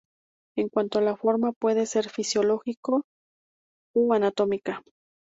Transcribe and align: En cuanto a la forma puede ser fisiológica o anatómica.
En 0.57 0.67
cuanto 0.67 0.97
a 0.97 1.03
la 1.03 1.15
forma 1.15 1.51
puede 1.51 1.85
ser 1.85 2.09
fisiológica 2.09 2.93
o 3.95 4.13
anatómica. 4.15 4.81